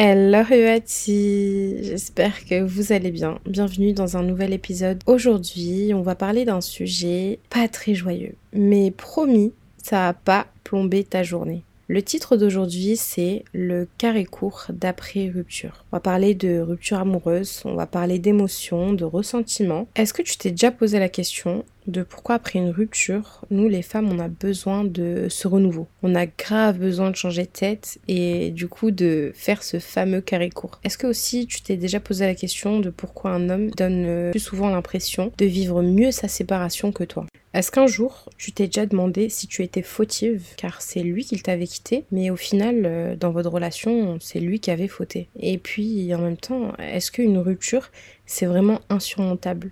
[0.00, 3.40] Hello Huati, j'espère que vous allez bien.
[3.46, 5.02] Bienvenue dans un nouvel épisode.
[5.06, 11.02] Aujourd'hui, on va parler d'un sujet pas très joyeux, mais promis, ça a pas plombé
[11.02, 11.64] ta journée.
[11.88, 15.84] Le titre d'aujourd'hui, c'est le carré court d'après rupture.
[15.90, 19.88] On va parler de rupture amoureuse, on va parler d'émotions, de ressentiments.
[19.96, 23.82] Est-ce que tu t'es déjà posé la question de pourquoi après une rupture, nous les
[23.82, 25.88] femmes, on a besoin de ce renouveau.
[26.02, 30.20] On a grave besoin de changer de tête et du coup de faire ce fameux
[30.20, 30.80] carré court.
[30.84, 34.30] Est-ce que aussi tu t'es déjà posé la question de pourquoi un homme donne euh,
[34.30, 37.26] plus souvent l'impression de vivre mieux sa séparation que toi?
[37.54, 41.40] Est-ce qu'un jour, tu t'es déjà demandé si tu étais fautive, car c'est lui qui
[41.40, 45.56] t'avait quitté, mais au final, euh, dans votre relation, c'est lui qui avait fauté Et
[45.56, 47.90] puis, en même temps, est-ce qu'une rupture,
[48.26, 49.70] c'est vraiment insurmontable?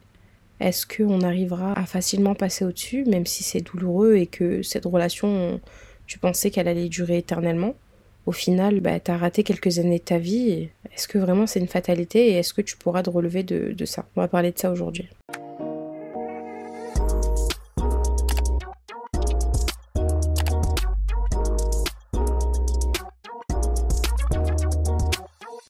[0.60, 5.60] Est-ce qu'on arrivera à facilement passer au-dessus, même si c'est douloureux et que cette relation,
[6.06, 7.74] tu pensais qu'elle allait durer éternellement?
[8.24, 10.68] Au final, bah, tu as raté quelques années de ta vie.
[10.92, 14.06] Est-ce que vraiment c'est une fatalité et est-ce que tu pourras te relever de ça?
[14.16, 15.08] On va parler de ça aujourd'hui.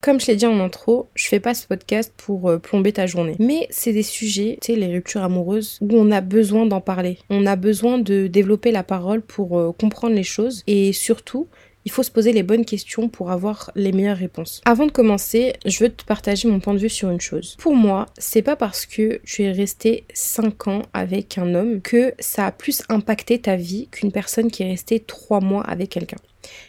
[0.07, 3.07] Comme je l'ai dit en intro, je fais pas ce podcast pour euh, plomber ta
[3.07, 3.35] journée.
[3.41, 7.19] Mais c'est des sujets, tu sais, les ruptures amoureuses, où on a besoin d'en parler.
[7.29, 10.62] On a besoin de développer la parole pour euh, comprendre les choses.
[10.69, 11.49] Et surtout,
[11.84, 14.61] il faut se poser les bonnes questions pour avoir les meilleures réponses.
[14.65, 17.57] Avant de commencer, je veux te partager mon point de vue sur une chose.
[17.59, 22.15] Pour moi, c'est pas parce que tu es resté 5 ans avec un homme que
[22.21, 26.19] ça a plus impacté ta vie qu'une personne qui est restée 3 mois avec quelqu'un.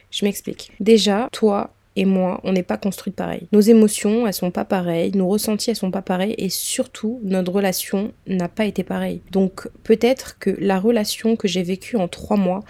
[0.10, 0.72] Je m'explique.
[0.80, 3.48] Déjà, toi, et moi, on n'est pas construites pareil.
[3.52, 7.52] Nos émotions, elles sont pas pareilles, nos ressentis, elles sont pas pareils, et surtout, notre
[7.52, 9.22] relation n'a pas été pareille.
[9.32, 12.64] Donc, peut-être que la relation que j'ai vécue en trois mois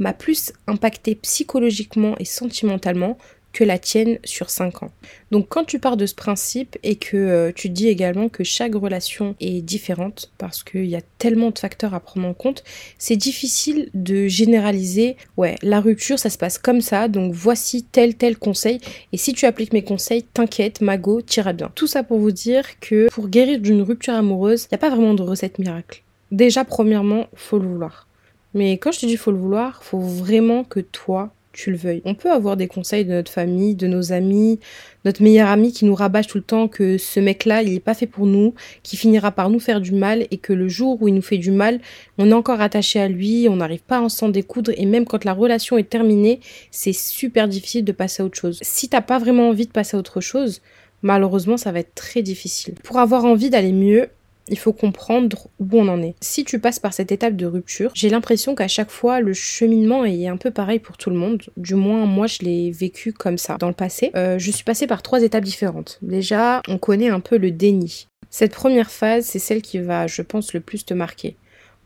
[0.00, 3.18] m'a plus impacté psychologiquement et sentimentalement
[3.52, 4.90] que la tienne sur 5 ans.
[5.30, 8.74] Donc quand tu pars de ce principe et que euh, tu dis également que chaque
[8.74, 12.64] relation est différente parce qu'il y a tellement de facteurs à prendre en compte,
[12.98, 18.16] c'est difficile de généraliser, ouais, la rupture ça se passe comme ça, donc voici tel
[18.16, 18.80] tel conseil
[19.12, 21.70] et si tu appliques mes conseils, t'inquiète, Mago, t'iras bien.
[21.74, 24.90] Tout ça pour vous dire que pour guérir d'une rupture amoureuse, il n'y a pas
[24.90, 26.02] vraiment de recette miracle.
[26.30, 28.08] Déjà premièrement, faut le vouloir.
[28.54, 32.02] Mais quand je te dis faut le vouloir, faut vraiment que toi tu le veuilles.
[32.04, 34.58] On peut avoir des conseils de notre famille, de nos amis,
[35.04, 37.94] notre meilleur ami qui nous rabâche tout le temps que ce mec-là, il n'est pas
[37.94, 41.08] fait pour nous, qui finira par nous faire du mal et que le jour où
[41.08, 41.80] il nous fait du mal,
[42.18, 45.24] on est encore attaché à lui, on n'arrive pas à s'en découdre et même quand
[45.24, 46.40] la relation est terminée,
[46.70, 48.58] c'est super difficile de passer à autre chose.
[48.62, 50.62] Si t'as pas vraiment envie de passer à autre chose,
[51.02, 52.74] malheureusement, ça va être très difficile.
[52.82, 54.08] Pour avoir envie d'aller mieux,
[54.52, 56.14] il faut comprendre où on en est.
[56.20, 60.04] Si tu passes par cette étape de rupture, j'ai l'impression qu'à chaque fois, le cheminement
[60.04, 61.42] est un peu pareil pour tout le monde.
[61.56, 64.10] Du moins, moi, je l'ai vécu comme ça dans le passé.
[64.14, 65.98] Euh, je suis passée par trois étapes différentes.
[66.02, 68.08] Déjà, on connaît un peu le déni.
[68.28, 71.36] Cette première phase, c'est celle qui va, je pense, le plus te marquer.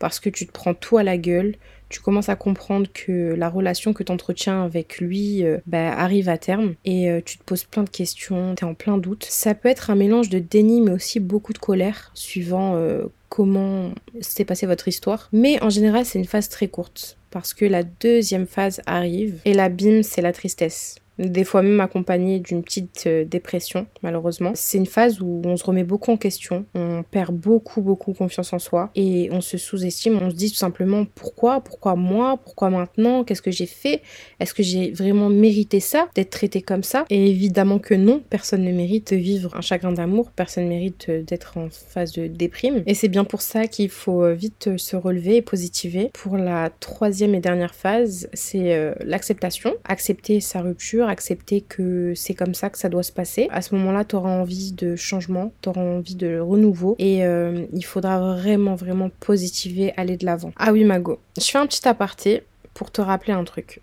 [0.00, 1.54] Parce que tu te prends tout à la gueule,
[1.88, 6.28] tu commences à comprendre que la relation que tu entretiens avec lui euh, bah, arrive
[6.28, 9.26] à terme et euh, tu te poses plein de questions, tu es en plein doute.
[9.28, 13.92] Ça peut être un mélange de déni mais aussi beaucoup de colère suivant euh, comment
[14.20, 15.28] s'est passée votre histoire.
[15.32, 19.54] Mais en général, c'est une phase très courte parce que la deuxième phase arrive et
[19.54, 24.52] l'abîme, c'est la tristesse des fois même accompagné d'une petite euh, dépression, malheureusement.
[24.54, 28.52] C'est une phase où on se remet beaucoup en question, on perd beaucoup, beaucoup confiance
[28.52, 32.70] en soi et on se sous-estime, on se dit tout simplement pourquoi, pourquoi moi, pourquoi
[32.70, 34.02] maintenant, qu'est-ce que j'ai fait,
[34.40, 37.04] est-ce que j'ai vraiment mérité ça, d'être traité comme ça?
[37.10, 41.06] Et évidemment que non, personne ne mérite de vivre un chagrin d'amour, personne ne mérite
[41.08, 42.82] euh, d'être en phase de déprime.
[42.86, 46.10] Et c'est bien pour ça qu'il faut euh, vite se relever et positiver.
[46.12, 52.54] Pour la troisième et dernière phase, c'est l'acceptation, accepter sa rupture, accepter que c'est comme
[52.54, 53.48] ça que ça doit se passer.
[53.50, 57.66] À ce moment-là, tu auras envie de changement, tu auras envie de renouveau et euh,
[57.72, 60.52] il faudra vraiment, vraiment positiver, aller de l'avant.
[60.56, 62.42] Ah oui, Mago, je fais un petit aparté
[62.74, 63.80] pour te rappeler un truc.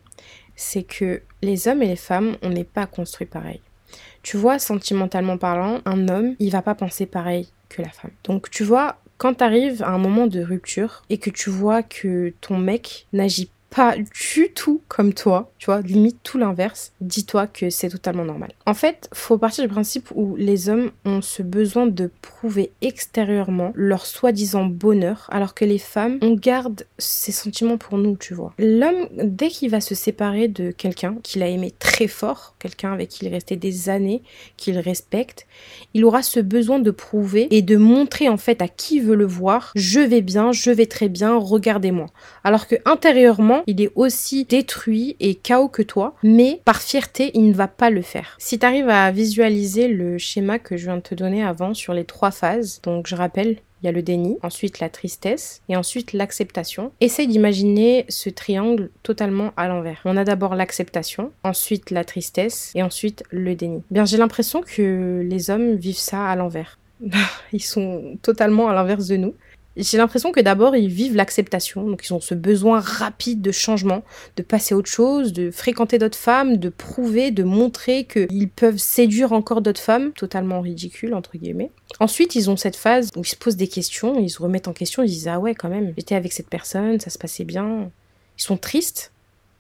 [0.56, 3.60] C'est que les hommes et les femmes, on n'est pas construits pareil.
[4.22, 8.12] Tu vois, sentimentalement parlant, un homme, il va pas penser pareil que la femme.
[8.24, 11.84] Donc tu vois, quand tu arrives à un moment de rupture et que tu vois
[11.84, 17.48] que ton mec n'agit pas du tout comme toi, tu vois, limite tout l'inverse, dis-toi
[17.48, 18.52] que c'est totalement normal.
[18.66, 23.72] En fait, faut partir du principe où les hommes ont ce besoin de prouver extérieurement
[23.74, 28.54] leur soi-disant bonheur, alors que les femmes, on garde ces sentiments pour nous, tu vois.
[28.60, 33.10] L'homme, dès qu'il va se séparer de quelqu'un qu'il a aimé très fort, quelqu'un avec
[33.10, 34.22] qui il est resté des années,
[34.58, 35.48] qu'il respecte,
[35.94, 39.26] il aura ce besoin de prouver et de montrer en fait à qui veut le
[39.26, 42.08] voir, je vais bien, je vais très bien, regardez-moi.
[42.44, 47.48] Alors que intérieurement, il est aussi détruit et chaos que toi, mais par fierté, il
[47.48, 48.36] ne va pas le faire.
[48.40, 51.94] Si tu arrives à visualiser le schéma que je viens de te donner avant sur
[51.94, 55.76] les trois phases, donc je rappelle, il y a le déni, ensuite la tristesse et
[55.76, 56.94] ensuite l'acceptation.
[57.02, 60.00] Essaye d'imaginer ce triangle totalement à l'envers.
[60.06, 63.84] On a d'abord l'acceptation, ensuite la tristesse et ensuite le déni.
[63.92, 66.80] Bien, j'ai l'impression que les hommes vivent ça à l'envers.
[67.52, 69.36] Ils sont totalement à l'inverse de nous.
[69.76, 74.04] J'ai l'impression que d'abord ils vivent l'acceptation, donc ils ont ce besoin rapide de changement,
[74.36, 78.78] de passer à autre chose, de fréquenter d'autres femmes, de prouver, de montrer qu'ils peuvent
[78.78, 81.72] séduire encore d'autres femmes, totalement ridicule entre guillemets.
[82.00, 84.74] Ensuite ils ont cette phase où ils se posent des questions, ils se remettent en
[84.74, 87.90] question, ils disent ah ouais quand même, j'étais avec cette personne, ça se passait bien.
[88.38, 89.12] Ils sont tristes,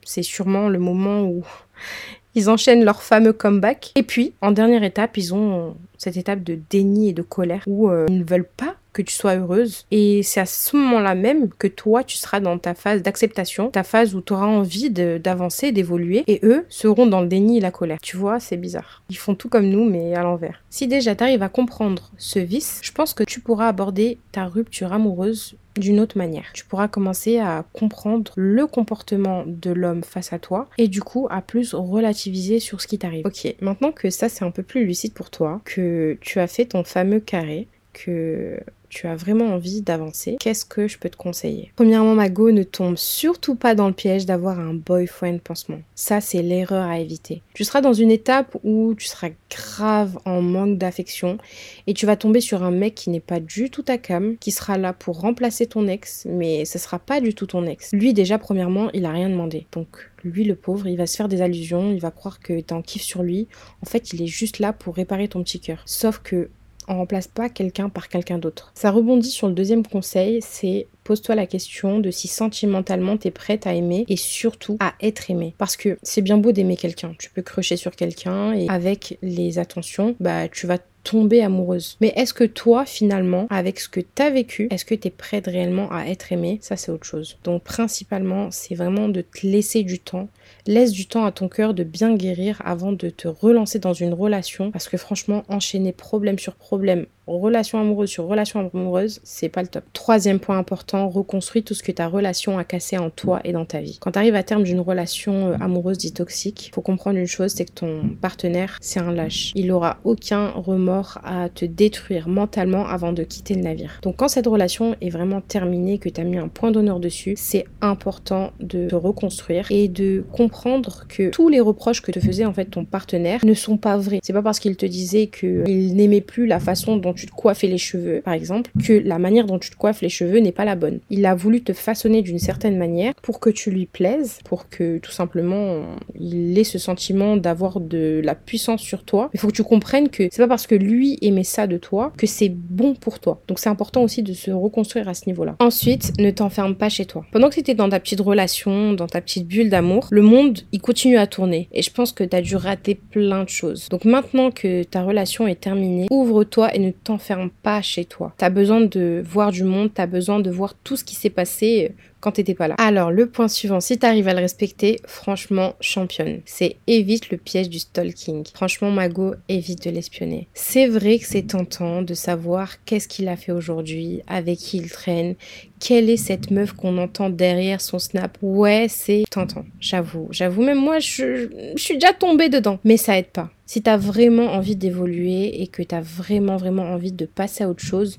[0.06, 1.44] c'est sûrement le moment où
[2.36, 3.92] ils enchaînent leur fameux comeback.
[3.96, 7.90] Et puis, en dernière étape, ils ont cette étape de déni et de colère où
[7.90, 9.86] euh, ils ne veulent pas que tu sois heureuse.
[9.92, 13.84] Et c'est à ce moment-là même que toi, tu seras dans ta phase d'acceptation, ta
[13.84, 17.72] phase où tu auras envie d'avancer, d'évoluer, et eux seront dans le déni et la
[17.72, 18.00] colère.
[18.02, 19.04] Tu vois, c'est bizarre.
[19.10, 20.64] Ils font tout comme nous, mais à l'envers.
[20.70, 24.46] Si déjà tu arrives à comprendre ce vice, je pense que tu pourras aborder ta
[24.46, 26.46] rupture amoureuse d'une autre manière.
[26.54, 31.28] Tu pourras commencer à comprendre le comportement de l'homme face à toi et du coup
[31.30, 33.26] à plus relativiser sur ce qui t'arrive.
[33.26, 36.66] Ok, maintenant que ça c'est un peu plus lucide pour toi, que tu as fait
[36.66, 38.60] ton fameux carré, que
[38.94, 41.72] tu as vraiment envie d'avancer, qu'est-ce que je peux te conseiller?
[41.76, 45.80] Premièrement, Mago, ne tombe surtout pas dans le piège d'avoir un boyfriend pansement.
[45.96, 47.42] Ça, c'est l'erreur à éviter.
[47.56, 51.40] Tu seras dans une étape où tu seras grave en manque d'affection
[51.88, 54.52] et tu vas tomber sur un mec qui n'est pas du tout ta cam, qui
[54.52, 57.94] sera là pour remplacer ton ex, mais ce sera pas du tout ton ex.
[57.94, 59.66] Lui, déjà, premièrement, il a rien demandé.
[59.72, 62.74] Donc, lui, le pauvre, il va se faire des allusions, il va croire que t'es
[62.74, 63.48] en kiff sur lui.
[63.82, 65.82] En fait, il est juste là pour réparer ton petit cœur.
[65.86, 66.50] Sauf que
[66.88, 68.72] on remplace pas quelqu'un par quelqu'un d'autre.
[68.76, 73.68] Ça rebondit sur le deuxième conseil, c'est pose-toi la question de si sentimentalement t'es prête
[73.68, 75.56] à aimer et surtout à être aimé.
[75.58, 79.60] Parce que c'est bien beau d'aimer quelqu'un, tu peux crocher sur quelqu'un et avec les
[79.60, 81.98] attentions, bah tu vas tomber amoureuse.
[82.02, 85.92] Mais est-ce que toi, finalement, avec ce que t'as vécu, est-ce que t'es prête réellement
[85.92, 86.60] à être aimée?
[86.62, 87.38] Ça, c'est autre chose.
[87.44, 90.30] Donc, principalement, c'est vraiment de te laisser du temps.
[90.66, 94.14] Laisse du temps à ton cœur de bien guérir avant de te relancer dans une
[94.14, 94.72] relation.
[94.72, 99.68] Parce que franchement, enchaîner problème sur problème relation amoureuse sur relation amoureuse, c'est pas le
[99.68, 99.84] top.
[99.94, 103.66] Troisième point important, reconstruis tout ce que ta relation a cassé en toi et dans
[103.66, 103.98] ta vie.
[104.00, 107.52] Quand tu arrives à terme d'une relation euh, amoureuse dit toxique, faut comprendre une chose,
[107.52, 109.52] c'est que ton partenaire, c'est un lâche.
[109.56, 114.00] Il aura aucun remords à te détruire mentalement avant de quitter le navire.
[114.02, 117.36] Donc quand cette relation est vraiment terminée, que tu as mis un point d'honneur dessus,
[117.38, 122.46] c'est important de te reconstruire et de comprendre que tous les reproches que te faisait
[122.46, 124.20] en fait ton partenaire ne sont pas vrais.
[124.24, 127.68] C'est pas parce qu'il te disait qu'il n'aimait plus la façon dont tu te coiffais
[127.68, 130.66] les cheveux, par exemple, que la manière dont tu te coiffes les cheveux n'est pas
[130.66, 131.00] la bonne.
[131.10, 134.98] Il a voulu te façonner d'une certaine manière pour que tu lui plaises, pour que
[134.98, 135.84] tout simplement
[136.20, 139.30] il ait ce sentiment d'avoir de la puissance sur toi.
[139.34, 142.12] Il faut que tu comprennes que c'est pas parce que lui aimait ça de toi
[142.18, 143.42] que c'est bon pour toi.
[143.48, 145.56] Donc c'est important aussi de se reconstruire à ce niveau-là.
[145.60, 147.26] Ensuite, ne t'enferme pas chez toi.
[147.32, 150.60] Pendant que tu étais dans ta petite relation, dans ta petite bulle d'amour, le monde,
[150.72, 151.70] il continue à tourner.
[151.72, 153.90] Et je pense que tu as dû rater plein de choses.
[153.90, 158.34] Donc maintenant que ta relation est terminée, ouvre-toi et ne t'enferme pas chez toi.
[158.38, 161.96] T'as besoin de voir du monde, t'as besoin de voir tout ce qui s'est passé
[162.24, 162.76] quand t'étais pas là.
[162.78, 166.40] Alors, le point suivant, si t'arrives à le respecter, franchement, championne.
[166.46, 168.46] C'est évite le piège du stalking.
[168.54, 170.48] Franchement, Mago, évite de l'espionner.
[170.54, 174.90] C'est vrai que c'est tentant de savoir qu'est-ce qu'il a fait aujourd'hui, avec qui il
[174.90, 175.36] traîne,
[175.82, 178.38] quelle est cette meuf qu'on entend derrière son snap.
[178.42, 180.30] Ouais, c'est tentant, j'avoue.
[180.32, 182.80] J'avoue, même moi, je, je suis déjà tombée dedans.
[182.86, 183.52] Mais ça aide pas.
[183.66, 187.84] Si t'as vraiment envie d'évoluer et que t'as vraiment, vraiment envie de passer à autre
[187.84, 188.18] chose,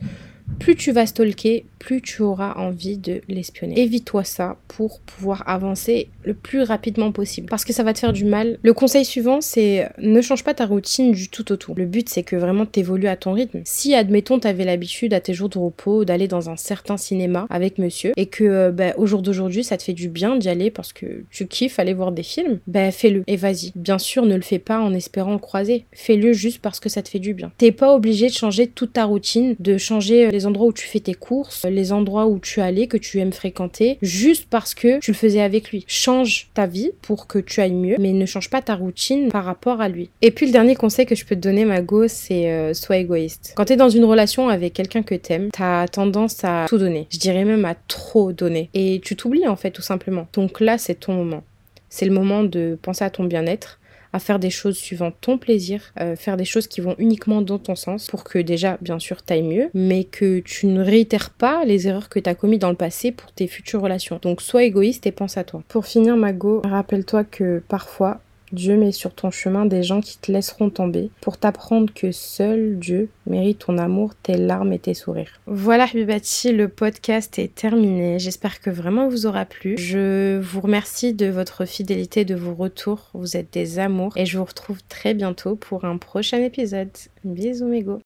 [0.59, 3.79] plus tu vas stalker, plus tu auras envie de l'espionner.
[3.81, 8.13] Évite-toi ça pour pouvoir avancer le plus rapidement possible parce que ça va te faire
[8.13, 8.59] du mal.
[8.63, 11.75] Le conseil suivant, c'est ne change pas ta routine du tout au tout.
[11.75, 13.61] Le but, c'est que vraiment tu évolues à ton rythme.
[13.65, 17.47] Si, admettons, tu avais l'habitude à tes jours de repos d'aller dans un certain cinéma
[17.51, 20.49] avec monsieur et que euh, bah, au jour d'aujourd'hui, ça te fait du bien d'y
[20.49, 23.73] aller parce que tu kiffes aller voir des films, ben fais-le et vas-y.
[23.75, 25.85] Bien sûr, ne le fais pas en espérant le croiser.
[25.93, 27.53] Fais-le juste parce que ça te fait du bien.
[27.59, 31.01] T'es pas obligé de changer toute ta routine, de changer les endroits où tu fais
[31.01, 35.11] tes courses, les endroits où tu allais, que tu aimes fréquenter, juste parce que tu
[35.11, 35.85] le faisais avec lui.
[35.87, 39.45] Change ta vie pour que tu ailles mieux, mais ne change pas ta routine par
[39.45, 40.11] rapport à lui.
[40.23, 43.53] Et puis le dernier conseil que je peux te donner, Mago, c'est euh, sois égoïste.
[43.57, 47.07] Quand t'es dans une relation avec quelqu'un que t'aimes, t'as tendance à tout donner.
[47.11, 48.71] Je dirais même à trop donner.
[48.75, 50.27] Et tu t'oublies en fait tout simplement.
[50.33, 51.43] Donc là, c'est ton moment.
[51.89, 53.79] C'est le moment de penser à ton bien-être
[54.14, 57.59] à faire des choses suivant ton plaisir, euh, faire des choses qui vont uniquement dans
[57.59, 61.64] ton sens pour que déjà, bien sûr, t'ailles mieux, mais que tu ne réitères pas
[61.64, 64.21] les erreurs que tu as commises dans le passé pour tes futures relations.
[64.23, 65.64] Donc sois égoïste et pense à toi.
[65.66, 68.21] Pour finir, Mago, rappelle-toi que parfois,
[68.53, 72.79] Dieu met sur ton chemin des gens qui te laisseront tomber pour t'apprendre que seul
[72.79, 75.41] Dieu mérite ton amour, tes larmes et tes sourires.
[75.47, 78.19] Voilà Habibati, le podcast est terminé.
[78.19, 79.77] J'espère que vraiment vous aura plu.
[79.79, 83.11] Je vous remercie de votre fidélité, de vos retours.
[83.15, 86.91] Vous êtes des amours et je vous retrouve très bientôt pour un prochain épisode.
[87.25, 88.03] Bisous mégo.